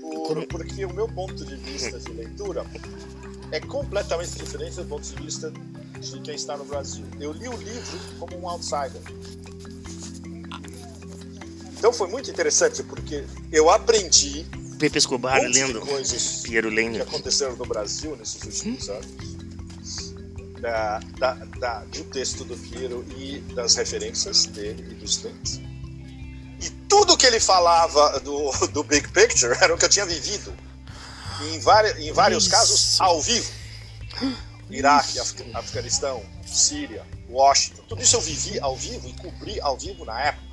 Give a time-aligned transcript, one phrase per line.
[0.00, 2.64] por, porque o meu ponto de vista de leitura
[3.50, 5.52] é completamente diferente do ponto de vista
[6.00, 7.04] de quem está no Brasil.
[7.18, 9.00] Eu li o livro como um outsider.
[11.76, 14.44] Então foi muito interessante porque eu aprendi
[14.78, 17.02] Pepe Escobar um lendo coisas Piero que Lendo.
[17.02, 19.08] aconteceram no Brasil nesses últimos anos.
[20.60, 25.60] Da, da, da, do texto do Piero e das referências dele e dos textos.
[27.18, 30.54] Que ele falava do, do Big Picture era o que eu tinha vivido.
[31.42, 32.50] Em, vários, em vários Isso.
[32.52, 33.50] casos, ao vivo.
[34.70, 37.82] Iraque, Af- Afeganistão, Síria, Washington.
[37.88, 40.46] Tudo isso eu vivi ao vivo e cobri ao vivo na época.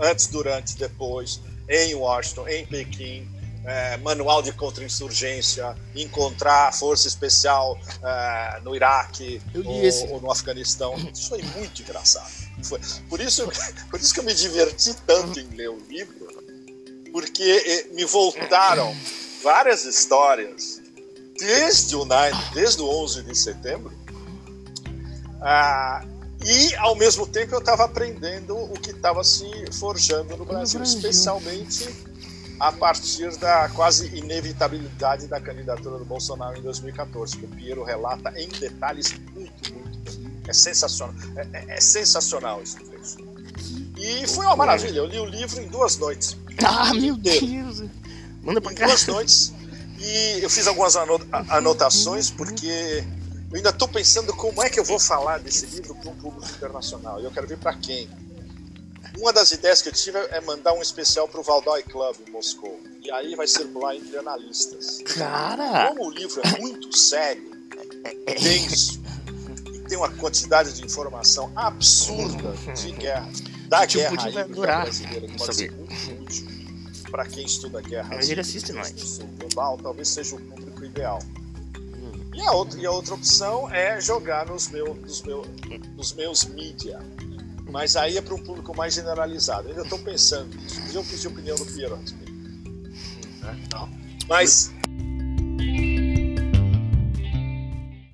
[0.00, 3.28] Antes, durante, depois, em Washington, em Pequim,
[3.68, 10.06] eh, manual de contra-insurgência, encontrar força especial eh, no Iraque ou, esse.
[10.08, 10.94] ou no Afeganistão.
[11.12, 12.30] Isso foi muito engraçado.
[12.62, 13.46] Foi- Por, isso,
[13.90, 16.26] por isso que eu me diverti tanto em ler o livro,
[17.12, 18.96] porque eh, me voltaram
[19.42, 20.80] várias histórias
[21.38, 23.92] desde o, 9, desde o 11 de setembro.
[25.40, 26.04] Ah,
[26.44, 30.98] e, ao mesmo tempo, eu estava aprendendo o que estava se forjando no Brasil, Brasil.
[30.98, 31.88] especialmente
[32.58, 38.32] a partir da quase inevitabilidade da candidatura do Bolsonaro em 2014, que o Piero relata
[38.36, 40.18] em detalhes muito, muito.
[40.48, 41.14] É sensacional.
[41.36, 43.18] É, é- é sensacional esse trecho.
[43.96, 44.98] E foi uma maravilha.
[44.98, 47.16] Eu li o livro em duas noites Ah, meu.
[47.16, 47.84] Deus.
[48.42, 48.86] Manda pra em cá.
[48.86, 49.52] duas noites
[49.98, 50.94] e eu fiz algumas
[51.48, 53.04] anotações porque
[53.50, 56.46] eu ainda estou pensando como é que eu vou falar desse livro para um público
[56.50, 57.20] internacional.
[57.20, 58.08] E eu quero ver para quem.
[59.18, 62.30] Uma das ideias que eu tive é mandar um especial para o Valdai Club em
[62.30, 62.80] Moscou.
[63.02, 64.98] E aí vai circular entre analistas.
[65.16, 65.88] Cara.
[65.88, 67.50] Como o livro é muito sério,
[68.26, 69.00] denso,
[69.74, 73.28] e tem uma quantidade de informação absurda de guerra,
[73.68, 76.46] da Tipo, guerra híbrida durar, brasileira, que pode ser muito útil
[77.10, 79.18] para quem estuda guerra Mas ele assiste nós.
[79.38, 81.18] global, talvez seja o público ideal.
[82.34, 85.44] E a outra, e a outra opção é jogar nos, meu, nos, meu,
[85.96, 87.00] nos meus mídia.
[87.70, 89.68] Mas aí é para um público mais generalizado.
[89.68, 90.80] Ainda estou pensando nisso.
[90.82, 92.32] Podia pedir opinião do Piero a respeito.
[93.42, 93.56] Né?
[94.26, 94.72] Mas